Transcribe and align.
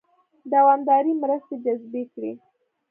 دوامدارې 0.51 1.13
مرستې 1.21 1.55
جذبې 1.63 2.03
کړي. 2.13 2.31